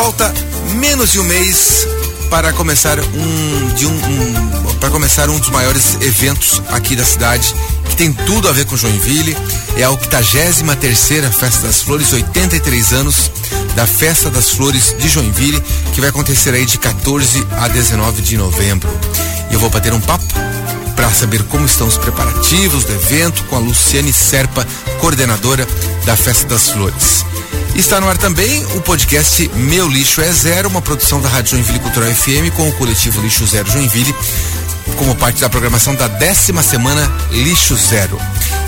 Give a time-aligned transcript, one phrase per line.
[0.00, 0.32] Falta
[0.76, 1.86] menos de um mês
[2.30, 7.54] para começar um, de um, um para começar um dos maiores eventos aqui da cidade
[7.86, 9.36] que tem tudo a ver com Joinville.
[9.76, 13.30] É a 83 terceira Festa das Flores, 83 anos
[13.76, 18.38] da Festa das Flores de Joinville, que vai acontecer aí de 14 a 19 de
[18.38, 18.88] novembro.
[19.50, 20.24] E eu vou bater um papo
[20.96, 24.66] para saber como estão os preparativos do evento com a Luciane Serpa,
[24.98, 25.68] coordenadora
[26.06, 27.26] da Festa das Flores.
[27.74, 31.78] Está no ar também o podcast Meu Lixo é Zero, uma produção da Rádio Joinville
[31.78, 34.14] Cultural FM com o coletivo Lixo Zero Joinville,
[34.96, 38.20] como parte da programação da décima semana Lixo Zero.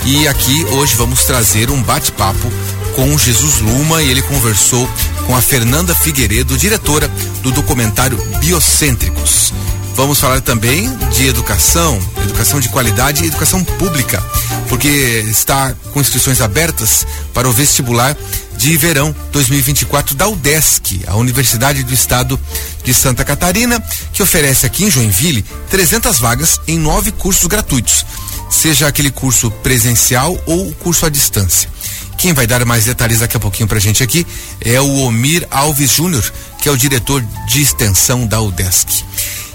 [0.04, 2.50] E aqui hoje vamos trazer um bate-papo
[2.94, 4.88] com Jesus Luma e ele conversou
[5.26, 7.08] com a Fernanda Figueiredo, diretora
[7.42, 9.52] do documentário Biocêntricos.
[9.94, 14.22] Vamos falar também de educação, educação de qualidade e educação pública,
[14.68, 14.88] porque
[15.28, 18.16] está com inscrições abertas para o vestibular
[18.56, 22.40] de verão 2024 da UDESC, a Universidade do Estado
[22.82, 28.06] de Santa Catarina, que oferece aqui em Joinville 300 vagas em nove cursos gratuitos,
[28.50, 31.68] seja aquele curso presencial ou curso à distância.
[32.16, 34.26] Quem vai dar mais detalhes daqui a pouquinho pra gente aqui
[34.60, 36.24] é o Omir Alves Júnior,
[36.60, 39.04] que é o diretor de extensão da UDESC.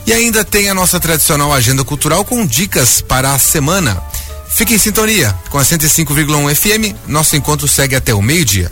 [0.08, 4.02] E ainda tem a nossa tradicional agenda cultural com dicas para a semana.
[4.48, 6.96] Fique em sintonia com a 105,1 FM.
[7.10, 8.72] Nosso encontro segue até o meio-dia.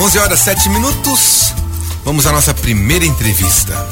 [0.00, 1.57] Onze horas sete minutos.
[2.08, 3.86] Vamos à nossa primeira entrevista.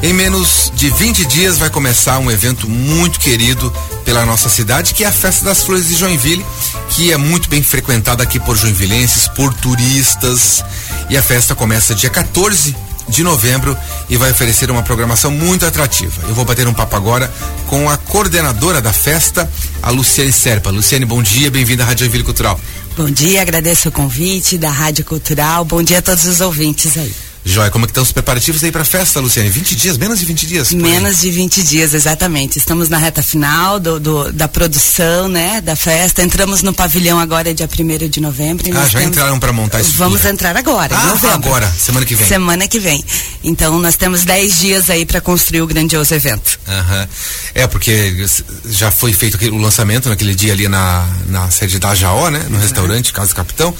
[0.00, 3.68] Em menos de 20 dias vai começar um evento muito querido
[4.04, 6.46] pela nossa cidade, que é a Festa das Flores de Joinville,
[6.90, 10.64] que é muito bem frequentada aqui por joinvilenses, por turistas.
[11.10, 12.76] E a festa começa dia 14
[13.08, 13.76] de novembro
[14.08, 16.22] e vai oferecer uma programação muito atrativa.
[16.28, 17.28] Eu vou bater um papo agora
[17.66, 19.50] com a coordenadora da festa,
[19.82, 20.70] a Luciane Serpa.
[20.70, 22.60] Luciane, bom dia, bem-vinda à Rádio Joinville Cultural.
[22.96, 25.64] Bom dia, agradeço o convite da Rádio Cultural.
[25.64, 27.12] Bom dia a todos os ouvintes aí.
[27.44, 29.50] Joia, como é que estão os preparativos aí para a festa, Luciane?
[29.50, 30.72] 20 dias, menos de 20 dias?
[30.72, 32.56] Menos de 20 dias, exatamente.
[32.56, 36.22] Estamos na reta final do, do, da produção, né, da festa.
[36.22, 38.64] Entramos no pavilhão agora dia 1 de novembro.
[38.70, 39.16] ah, já temos...
[39.16, 39.92] entraram para montar isso?
[39.94, 41.48] Vamos entrar agora, ah, novembro.
[41.48, 42.28] agora, semana que vem.
[42.28, 43.04] Semana que vem.
[43.42, 46.60] Então nós temos 10 dias aí para construir o grandioso evento.
[46.68, 47.08] Aham.
[47.54, 48.24] É, porque
[48.66, 52.46] já foi feito o lançamento naquele dia ali na, na sede da Jaó, né?
[52.48, 53.74] No restaurante Casa Capitão.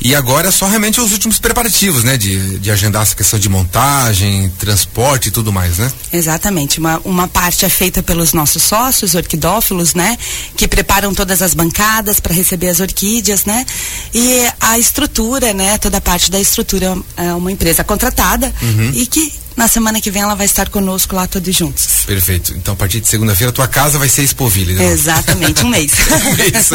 [0.00, 2.16] E agora é só realmente os últimos preparativos, né?
[2.16, 5.90] De, de agendar essa questão de montagem, transporte e tudo mais, né?
[6.12, 6.78] Exatamente.
[6.78, 10.18] Uma, uma parte é feita pelos nossos sócios, orquidófilos, né?
[10.56, 13.64] Que preparam todas as bancadas para receber as orquídeas, né?
[14.14, 15.76] E a estrutura, né?
[15.78, 18.92] Toda a parte da estrutura é uma empresa contratada uhum.
[18.94, 21.86] e que na semana que vem ela vai estar conosco lá todos juntos.
[22.06, 22.52] Perfeito.
[22.54, 24.84] Então, a partir de segunda-feira, tua casa vai ser Expoville, né?
[24.84, 25.92] Exatamente, um mês.
[26.26, 26.70] um mês.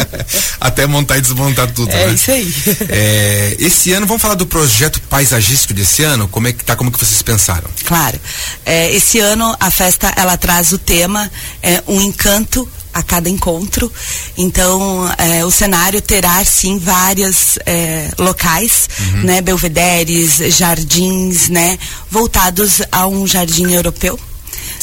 [0.60, 2.14] Até montar e desmontar tudo, é né?
[2.14, 2.54] isso aí.
[2.88, 6.28] É, esse ano, vamos falar do projeto paisagístico desse ano?
[6.28, 7.68] Como é que tá, como que vocês pensaram?
[7.84, 8.20] Claro.
[8.64, 11.30] É, esse ano, a festa, ela traz o tema,
[11.62, 13.90] é, um encanto a cada encontro.
[14.36, 19.22] Então, eh, o cenário terá sim vários eh, locais, uhum.
[19.22, 21.78] né, belvederes, jardins, né,
[22.10, 24.18] voltados a um jardim europeu.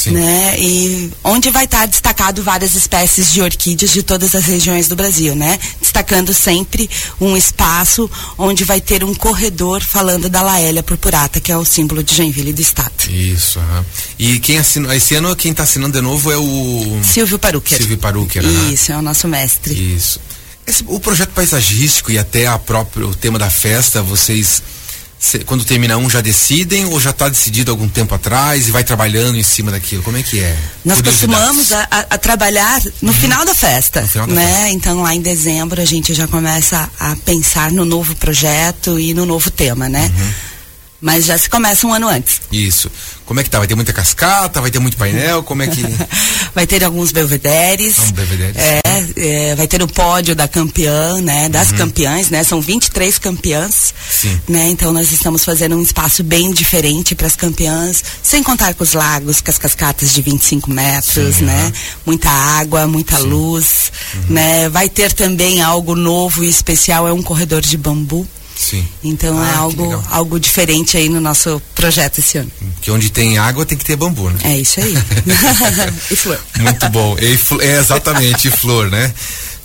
[0.05, 0.11] Sim.
[0.11, 0.59] né?
[0.59, 5.35] E onde vai estar destacado várias espécies de orquídeas de todas as regiões do Brasil,
[5.35, 5.59] né?
[5.81, 6.89] Destacando sempre
[7.19, 12.03] um espaço onde vai ter um corredor falando da Laélia purpurata, que é o símbolo
[12.03, 12.91] de Joinville do estado.
[13.09, 13.59] Isso.
[14.19, 17.77] E quem assinou, esse ano quem está assinando de novo é o Silvio Paruquer.
[17.77, 19.73] Silvio Paruquer, Isso, é o nosso mestre.
[19.73, 20.19] Isso.
[20.67, 24.74] Esse, o projeto paisagístico e até a próprio o tema da festa, vocês Cê,
[25.45, 29.37] quando termina um já decidem ou já está decidido algum tempo atrás e vai trabalhando
[29.37, 30.03] em cima daquilo?
[30.03, 30.57] Como é que é?
[30.83, 33.13] Nós costumamos a, a, trabalhar no uhum.
[33.13, 34.45] final da festa, final da né?
[34.45, 34.69] Festa.
[34.69, 39.25] Então lá em dezembro a gente já começa a pensar no novo projeto e no
[39.25, 40.11] novo tema, né?
[40.17, 40.55] Uhum.
[41.01, 42.41] Mas já se começa um ano antes.
[42.51, 42.89] Isso.
[43.25, 43.59] Como é que tá?
[43.59, 44.61] Vai ter muita cascata?
[44.61, 45.43] Vai ter muito painel?
[45.43, 45.81] Como é que.
[46.55, 48.11] vai ter alguns belvederes.
[48.11, 48.55] Belvederes.
[48.55, 48.81] É,
[49.17, 51.49] é, vai ter o pódio da campeã, né?
[51.49, 51.77] Das uhum.
[51.77, 52.43] campeãs, né?
[52.45, 53.93] São 23 campeãs.
[54.09, 54.39] Sim.
[54.47, 54.69] Né?
[54.69, 58.93] Então nós estamos fazendo um espaço bem diferente para as campeãs, sem contar com os
[58.93, 61.65] lagos, com as cascatas de 25 metros, Sim, né?
[61.65, 61.71] Uhum.
[62.05, 63.27] Muita água, muita Sim.
[63.27, 63.91] luz.
[64.13, 64.21] Uhum.
[64.29, 64.69] Né?
[64.69, 68.25] Vai ter também algo novo e especial, é um corredor de bambu.
[68.55, 68.87] Sim.
[69.03, 72.51] Então é ah, é algo, algo diferente aí no nosso projeto esse ano.
[72.81, 74.39] Que onde tem água tem que ter bambu, né?
[74.43, 74.93] É isso aí.
[76.09, 76.39] e flor.
[76.57, 77.15] Muito bom.
[77.19, 79.13] E, é exatamente, e flor, né?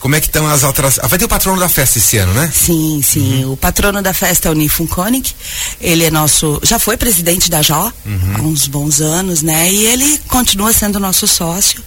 [0.00, 1.04] Como é que estão as alterações?
[1.04, 2.50] Ah, vai ter o patrono da festa esse ano, né?
[2.52, 3.44] Sim, sim.
[3.44, 3.52] Uhum.
[3.52, 5.34] O patrono da festa é o Nifun Koenig.
[5.78, 6.58] Ele é nosso.
[6.62, 8.34] Já foi presidente da JO uhum.
[8.34, 9.70] há uns bons anos, né?
[9.70, 11.84] E ele continua sendo nosso sócio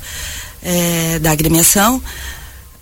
[0.61, 2.01] é, da agremiação.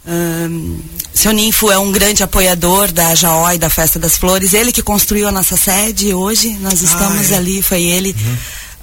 [0.06, 0.80] Um,
[1.14, 3.14] seu Ninfo é um grande apoiador da
[3.54, 4.54] e da Festa das Flores.
[4.54, 6.58] Ele que construiu a nossa sede hoje.
[6.62, 7.38] Nós estamos ah, é.
[7.38, 8.16] ali, foi ele.
[8.18, 8.38] Uhum.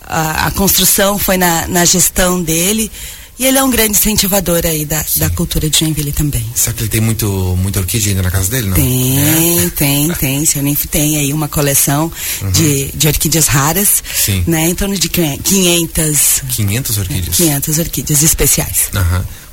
[0.06, 2.90] A, a, construção foi na, na gestão dele.
[3.38, 6.44] E ele é um grande incentivador aí da, da cultura de Joinville também.
[6.56, 7.26] Será que ele tem muito,
[7.56, 8.74] muita orquídea ainda na casa dele, não?
[8.74, 9.70] Tem, é.
[9.70, 10.44] tem, tem.
[10.44, 12.10] Seu Ninfo tem aí uma coleção
[12.42, 12.50] uhum.
[12.50, 14.02] de, de orquídeas raras.
[14.12, 14.42] Sim.
[14.46, 16.42] Né, em torno de 500...
[16.48, 17.36] 500 orquídeas?
[17.36, 18.90] 500 orquídeas especiais.
[18.94, 19.18] Aham.
[19.18, 19.47] Uhum.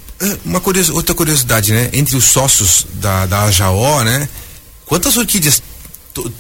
[0.46, 1.90] Uma curioso, outra curiosidade, né?
[1.94, 4.30] Entre os sócios da, da AJO, né?
[4.86, 5.62] Quantas orquídeas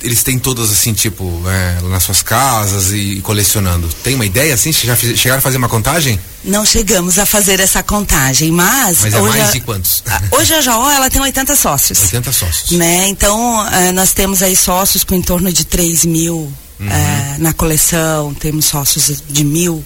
[0.01, 3.89] eles têm todas assim, tipo, é, nas suas casas e colecionando.
[4.03, 4.71] Tem uma ideia assim?
[4.71, 6.19] Já chegaram a fazer uma contagem?
[6.43, 9.01] Não chegamos a fazer essa contagem, mas.
[9.01, 10.03] Mas é mais a, de quantos?
[10.31, 12.03] Hoje a Jaó ela tem 80 sócios.
[12.03, 12.71] 80 sócios.
[12.71, 13.07] Né?
[13.07, 16.87] Então, uh, nós temos aí sócios com em torno de 3 mil Uhum.
[17.39, 19.83] Na coleção, temos sócios de mil,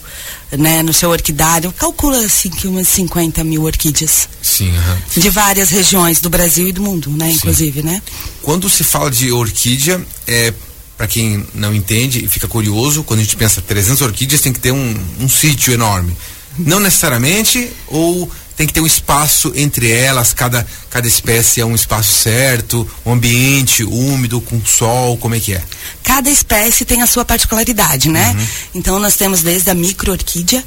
[0.50, 1.72] né, no seu orquidário.
[1.72, 4.28] Calcula assim que umas 50 mil orquídeas.
[4.42, 4.96] Sim, uhum.
[5.16, 7.36] De várias regiões do Brasil e do mundo, né, Sim.
[7.36, 8.02] inclusive, né?
[8.42, 10.52] Quando se fala de orquídea, é
[10.96, 14.60] para quem não entende e fica curioso, quando a gente pensa 300 orquídeas tem que
[14.60, 16.14] ter um, um sítio enorme.
[16.58, 21.74] Não necessariamente, ou tem que ter um espaço entre elas, cada, cada espécie é um
[21.74, 25.62] espaço certo, um ambiente úmido, com sol, como é que é?
[26.02, 28.36] Cada espécie tem a sua particularidade, né?
[28.36, 28.46] Uhum.
[28.74, 30.62] Então nós temos desde a micro-orquídea,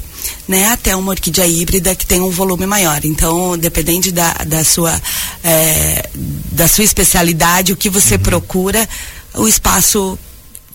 [0.48, 2.98] né, até uma orquídea híbrida que tem um volume maior.
[3.04, 5.00] Então, dependendo da, da, sua,
[5.44, 6.08] é,
[6.50, 8.22] da sua especialidade, o que você uhum.
[8.22, 8.88] procura,
[9.34, 10.18] o espaço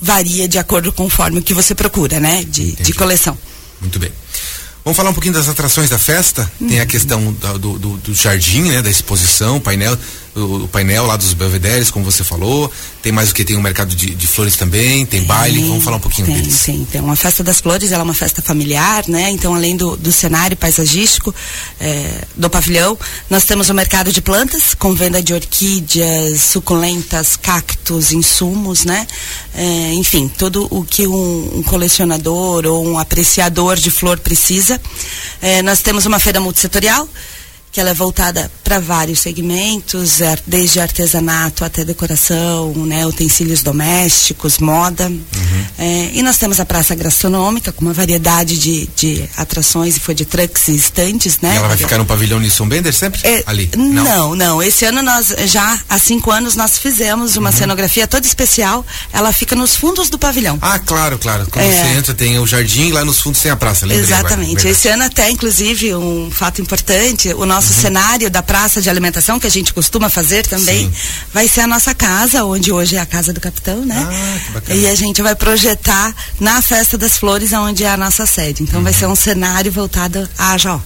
[0.01, 3.37] varia de acordo conforme o que você procura, né, de, de coleção.
[3.81, 4.11] Muito bem.
[4.83, 6.49] Vamos falar um pouquinho das atrações da festa.
[6.59, 6.67] Uhum.
[6.67, 8.81] Tem a questão do, do, do, jardim, né?
[8.81, 9.97] Da exposição, painel
[10.35, 12.71] o, o, painel lá dos Belvederes, como você falou.
[13.01, 13.45] Tem mais o que?
[13.45, 15.61] Tem o um mercado de, de, flores também, tem, baile.
[15.61, 16.63] Vamos falar um pouquinho tem, deles.
[16.63, 17.01] Tem, tem.
[17.01, 19.29] Uma festa das flores, ela é uma festa familiar, né?
[19.29, 21.33] Então, além do, do cenário paisagístico
[21.79, 22.97] é, do pavilhão,
[23.29, 29.07] nós temos o mercado de plantas, com venda de orquídeas, suculentas, cactos, insumos, né?
[29.55, 34.79] É, enfim, tudo o que um, um, colecionador ou um apreciador de flor precisa.
[35.41, 37.07] É, nós temos uma feira multissetorial
[37.71, 44.57] que ela é voltada para vários segmentos, é, desde artesanato até decoração, né, utensílios domésticos,
[44.57, 45.07] moda.
[45.07, 45.65] Uhum.
[45.77, 50.25] É, e nós temos a praça gastronômica com uma variedade de, de atrações e food
[50.25, 51.53] trucks e estantes, né?
[51.53, 53.21] E ela vai ficar no pavilhão Nisson Bender sempre?
[53.23, 53.69] É, ali?
[53.75, 54.03] Não?
[54.03, 54.63] não, não.
[54.63, 57.55] Esse ano nós já há cinco anos nós fizemos uma uhum.
[57.55, 58.85] cenografia toda especial.
[59.13, 60.57] Ela fica nos fundos do pavilhão.
[60.61, 61.47] Ah, claro, claro.
[61.49, 61.71] Quando é.
[61.71, 63.85] você entra tem o jardim e lá nos fundos tem a praça.
[63.85, 64.57] Lembrei Exatamente.
[64.57, 67.81] Agora, Esse ano até inclusive um fato importante, o nosso uhum.
[67.81, 70.93] cenário da praça de alimentação, que a gente costuma fazer também, Sim.
[71.33, 74.07] vai ser a nossa casa, onde hoje é a casa do capitão, né?
[74.09, 74.79] Ah, que bacana.
[74.79, 78.63] E a gente vai projetar na Festa das Flores, onde é a nossa sede.
[78.63, 78.83] Então uhum.
[78.83, 80.81] vai ser um cenário voltado à Jó.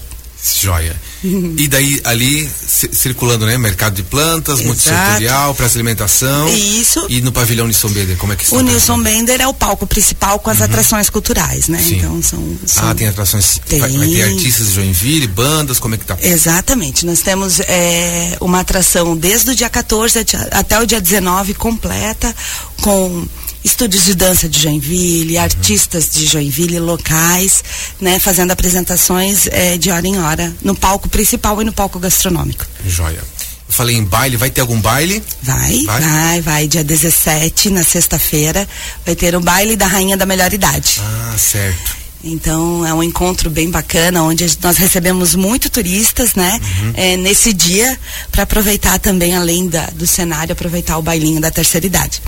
[0.60, 0.94] Joia.
[1.56, 3.56] E daí ali circulando, né?
[3.56, 6.48] Mercado de plantas, multissetorial, para alimentação.
[6.48, 7.06] Isso.
[7.08, 8.56] E no pavilhão Nilson Bender, como é que está?
[8.56, 10.64] O Nilson Bender é o palco principal com as uhum.
[10.64, 11.78] atrações culturais, né?
[11.78, 11.96] Sim.
[11.96, 13.60] Então são, são, Ah, tem atrações.
[13.66, 13.80] Tem.
[13.80, 16.16] Vai, vai, ter artistas de Joinville, bandas, como é que tá?
[16.20, 17.06] Exatamente.
[17.06, 20.18] Nós temos é, uma atração desde o dia 14
[20.50, 22.34] até o dia 19 completa,
[22.82, 23.26] com
[23.64, 27.64] estúdios de dança de Joinville, artistas de Joinville locais,
[28.00, 32.66] né, fazendo apresentações é, de hora em hora no palco principal e no palco gastronômico.
[32.86, 33.24] Joia.
[33.66, 35.22] Eu falei em baile, vai ter algum baile?
[35.42, 36.68] Vai, vai, vai, vai.
[36.68, 38.68] Dia 17, na sexta-feira,
[39.04, 41.00] vai ter o baile da Rainha da Melhor Idade.
[41.00, 42.04] Ah, certo.
[42.22, 46.58] Então é um encontro bem bacana, onde nós recebemos muito turistas, né?
[46.80, 46.92] Uhum.
[46.94, 47.98] É, nesse dia,
[48.32, 52.22] para aproveitar também, além da, do cenário, aproveitar o bailinho da terceira idade.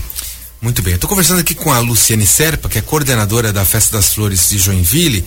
[0.59, 3.97] Muito bem, eu estou conversando aqui com a Luciane Serpa, que é coordenadora da Festa
[3.97, 5.23] das Flores de Joinville.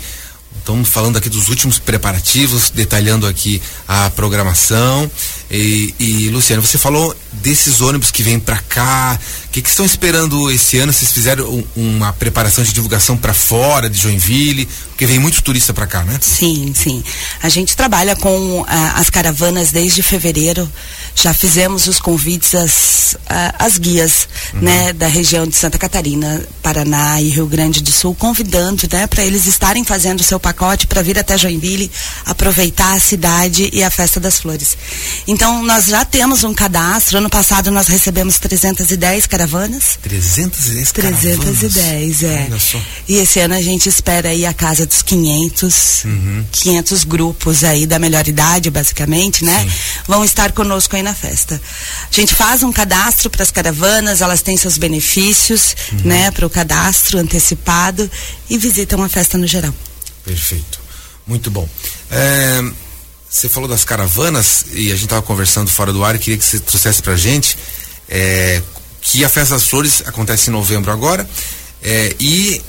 [0.58, 5.08] Estamos falando aqui dos últimos preparativos, detalhando aqui a programação.
[5.48, 9.18] E, e Luciano, você falou desses ônibus que vêm para cá.
[9.46, 10.92] O que, que, estão esperando esse ano?
[10.92, 14.66] Vocês fizeram um, uma preparação de divulgação para fora de Joinville?
[14.88, 16.18] Porque vem muito turista para cá, né?
[16.20, 17.02] Sim, sim.
[17.42, 20.70] A gente trabalha com ah, as caravanas desde fevereiro.
[21.14, 23.16] Já fizemos os convites às,
[23.58, 24.60] às guias, uhum.
[24.60, 29.24] né, da região de Santa Catarina, Paraná e Rio Grande do Sul, convidando, né, para
[29.24, 31.90] eles estarem fazendo o seu pacote para vir até Joinville,
[32.24, 34.76] aproveitar a cidade e a festa das flores.
[35.26, 37.18] Então, nós já temos um cadastro.
[37.18, 39.98] Ano passado nós recebemos 310 caravanas.
[40.02, 42.48] 310 310, é.
[43.08, 46.44] E esse ano a gente espera aí a casa dos 500, uhum.
[46.52, 49.64] 500 grupos aí da melhor idade, basicamente, né?
[49.64, 49.70] Sim.
[50.06, 51.60] Vão estar conosco aí na festa.
[52.10, 56.00] A gente faz um cadastro para as caravanas, elas têm seus benefícios, uhum.
[56.04, 58.08] né, para o cadastro antecipado
[58.48, 59.74] e visitam a festa no geral.
[60.24, 60.80] Perfeito.
[61.26, 61.68] Muito bom.
[62.10, 62.62] É,
[63.28, 66.44] você falou das caravanas e a gente estava conversando fora do ar e queria que
[66.44, 67.56] você trouxesse para a gente
[68.08, 68.60] é,
[69.00, 71.28] que a Festa das Flores acontece em novembro agora
[71.82, 72.60] é, e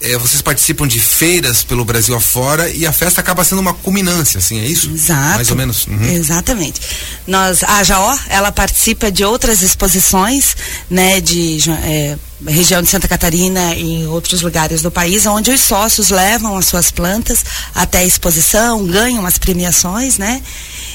[0.00, 4.38] é, vocês participam de feiras pelo Brasil afora e a festa acaba sendo uma culminância,
[4.38, 4.90] assim, é isso?
[4.90, 5.36] Exato.
[5.36, 5.86] Mais ou menos.
[5.86, 6.04] Uhum.
[6.04, 6.80] Exatamente.
[7.26, 10.56] Nós, a Jaó, ela participa de outras exposições,
[10.90, 15.60] né, de é, região de Santa Catarina e em outros lugares do país, onde os
[15.60, 20.42] sócios levam as suas plantas até a exposição, ganham as premiações, né?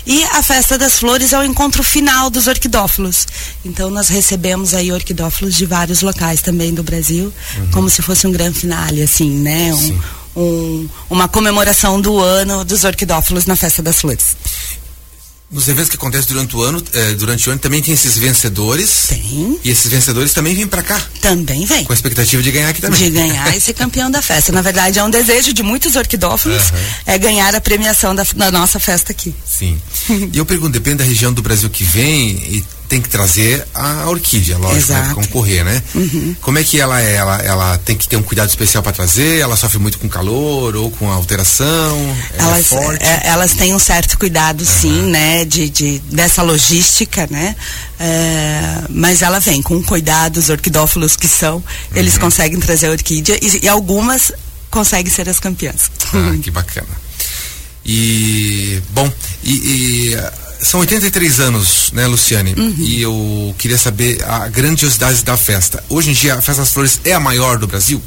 [0.05, 3.27] E a Festa das Flores é o encontro final dos orquidófilos.
[3.63, 7.71] Então nós recebemos aí orquidófilos de vários locais também do Brasil, uhum.
[7.71, 9.73] como se fosse um grande finale, assim, né?
[9.73, 10.01] Um,
[10.35, 14.35] um, uma comemoração do ano dos orquidófilos na Festa das Flores.
[15.51, 19.07] Nos eventos que acontecem durante o ano, eh, durante o ano também tem esses vencedores.
[19.09, 19.59] Tem.
[19.61, 21.01] E esses vencedores também vêm para cá.
[21.19, 21.83] Também vem.
[21.83, 22.97] Com a expectativa de ganhar aqui também.
[22.97, 24.53] De ganhar e ser campeão da festa.
[24.53, 26.77] Na verdade, é um desejo de muitos orquidófilos uhum.
[27.05, 29.35] é ganhar a premiação da, da nossa festa aqui.
[29.45, 29.79] Sim.
[30.31, 34.09] e eu pergunto, depende da região do Brasil que vem e tem que trazer a
[34.09, 35.11] orquídea, lógico, né?
[35.15, 35.81] concorrer, né?
[35.95, 36.35] Uhum.
[36.41, 37.13] Como é que ela é?
[37.13, 39.39] Ela, ela tem que ter um cuidado especial para trazer?
[39.39, 42.17] Ela sofre muito com calor ou com alteração?
[42.33, 44.67] Elas, é é, elas têm um certo cuidado, uhum.
[44.67, 45.45] sim, né?
[45.45, 47.55] De, de, dessa logística, né?
[47.97, 51.63] É, mas ela vem com cuidado, os orquidófilos que são, uhum.
[51.95, 54.33] eles conseguem trazer a orquídea e, e algumas
[54.69, 55.89] conseguem ser as campeãs.
[56.13, 56.89] Ah, que bacana.
[57.85, 59.09] E, bom,
[59.45, 60.17] e, e
[60.61, 62.53] são 83 anos, né, Luciane?
[62.53, 62.75] Uhum.
[62.77, 65.83] E eu queria saber a grandiosidade da festa.
[65.89, 68.01] Hoje em dia, a Festa das Flores é a maior do Brasil?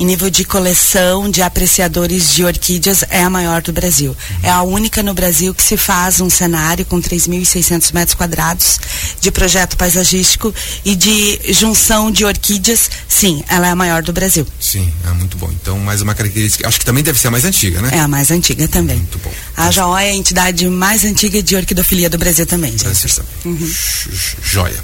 [0.00, 4.16] Em nível de coleção de apreciadores de orquídeas é a maior do Brasil.
[4.42, 8.80] É a única no Brasil que se faz um cenário com 3.600 metros quadrados
[9.20, 10.54] de projeto paisagístico
[10.86, 12.90] e de junção de orquídeas.
[13.06, 14.46] Sim, ela é a maior do Brasil.
[14.58, 15.50] Sim, é muito bom.
[15.52, 16.66] Então, mais uma característica.
[16.66, 17.90] Acho que também deve ser a mais antiga, né?
[17.92, 18.96] É a mais antiga também.
[18.96, 19.32] Muito bom.
[19.54, 22.86] A JAO é a entidade mais antiga de orquidofilia do Brasil também, gente.
[23.44, 23.72] Uhum.
[24.42, 24.82] Joia.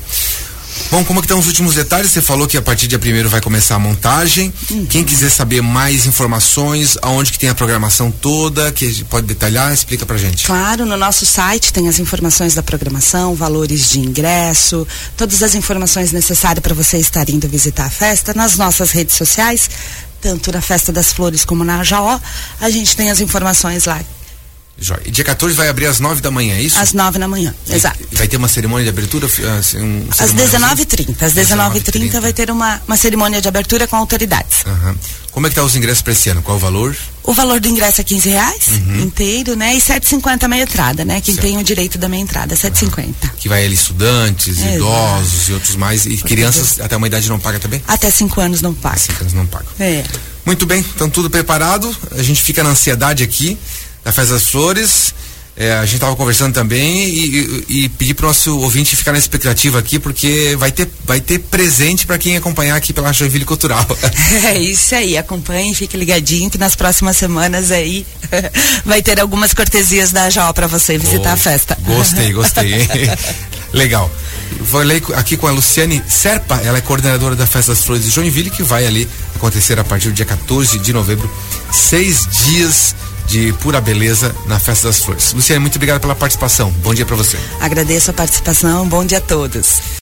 [0.91, 2.13] Bom, como é que estão os últimos detalhes?
[2.13, 4.53] Você falou que a partir de primeiro vai começar a montagem.
[4.71, 4.87] Uhum.
[4.87, 10.07] Quem quiser saber mais informações, aonde que tem a programação toda, que pode detalhar, explica
[10.07, 10.47] pra gente.
[10.47, 16.13] Claro, no nosso site tem as informações da programação, valores de ingresso, todas as informações
[16.13, 18.33] necessárias para você estar indo visitar a festa.
[18.33, 19.69] Nas nossas redes sociais,
[20.21, 22.19] tanto na Festa das Flores como na Jaó,
[22.61, 24.01] a gente tem as informações lá
[24.79, 25.03] Jóia.
[25.07, 26.79] E dia 14 vai abrir às 9 da manhã, é isso?
[26.79, 27.99] Às 9 da manhã, e, exato.
[28.13, 29.27] Vai ter uma cerimônia de abertura?
[29.59, 31.23] Assim, um às 19h30.
[31.23, 34.65] Às 19h30 vai ter uma, uma cerimônia de abertura com autoridades.
[34.67, 34.95] Uhum.
[35.31, 36.43] Como é que tá os ingressos para esse ano?
[36.43, 36.97] Qual o valor?
[37.23, 39.01] O valor do ingresso é 15 reais uhum.
[39.03, 39.75] inteiro, né?
[39.75, 41.21] E 7,50 meia entrada, né?
[41.21, 41.47] Quem certo.
[41.47, 42.99] tem o direito da meia entrada, 7,50.
[42.99, 43.15] Uhum.
[43.37, 44.75] Que vai ali estudantes, Exato.
[44.75, 46.07] idosos e outros mais.
[46.07, 47.83] E crianças até uma idade não paga também?
[47.87, 48.99] Até 5 anos não paga.
[48.99, 49.67] 5 anos não paga.
[49.81, 50.05] É.
[50.45, 51.95] Muito bem, então tudo preparado.
[52.13, 53.59] A gente fica na ansiedade aqui
[54.07, 55.13] da Festa das Flores.
[55.57, 59.11] É, a gente estava conversando também e, e, e pedir para o nosso ouvinte ficar
[59.11, 63.45] na expectativa aqui, porque vai ter, vai ter presente para quem acompanhar aqui pela Joinville
[63.45, 63.85] Cultural.
[64.45, 68.07] É isso aí, acompanhe, fique ligadinho que nas próximas semanas aí
[68.85, 71.77] vai ter algumas cortesias da JAO para você visitar oh, a festa.
[71.81, 72.87] Gostei, gostei.
[73.73, 74.11] Legal.
[74.67, 78.51] Falei aqui com a Luciane Serpa, ela é coordenadora da Festa das Flores de Joinville,
[78.51, 81.31] que vai ali acontecer a partir do dia 14 de novembro,
[81.73, 82.95] seis dias
[83.27, 85.33] de pura beleza na Festa das Flores.
[85.33, 86.71] Luciane, muito obrigado pela participação.
[86.83, 87.39] Bom dia para você.
[87.61, 88.89] Agradeço a participação.
[88.89, 89.81] Bom dia a todos.